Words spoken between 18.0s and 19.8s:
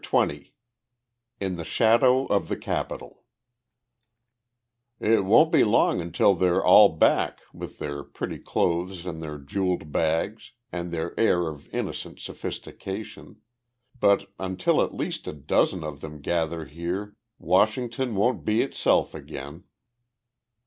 won't be itself again."